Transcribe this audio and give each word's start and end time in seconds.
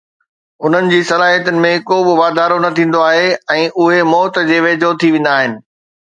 انهن 0.69 0.87
جي 0.93 1.01
صلاحيتن 1.09 1.59
۾ 1.65 1.73
ڪو 1.89 1.97
به 2.07 2.15
واڌارو 2.21 2.57
نه 2.65 2.73
ٿيندو 2.81 3.03
آهي 3.11 3.29
۽ 3.59 3.67
اهي 3.85 4.01
موت 4.15 4.43
جي 4.51 4.61
ويجهو 4.67 4.93
ٿي 5.05 5.13
ويندا 5.19 5.37
آهن 5.37 5.57